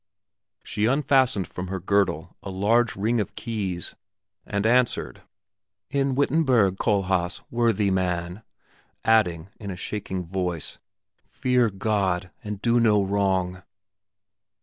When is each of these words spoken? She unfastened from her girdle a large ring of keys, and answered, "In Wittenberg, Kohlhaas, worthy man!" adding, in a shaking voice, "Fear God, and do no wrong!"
She 0.63 0.87
unfastened 0.87 1.47
from 1.47 1.67
her 1.67 1.79
girdle 1.79 2.35
a 2.41 2.49
large 2.49 2.95
ring 2.95 3.19
of 3.19 3.35
keys, 3.35 3.93
and 4.47 4.65
answered, 4.65 5.21
"In 5.91 6.15
Wittenberg, 6.15 6.77
Kohlhaas, 6.79 7.43
worthy 7.51 7.91
man!" 7.91 8.41
adding, 9.03 9.49
in 9.59 9.69
a 9.69 9.75
shaking 9.75 10.25
voice, 10.25 10.79
"Fear 11.27 11.69
God, 11.69 12.31
and 12.43 12.59
do 12.59 12.79
no 12.79 13.03
wrong!" 13.03 13.61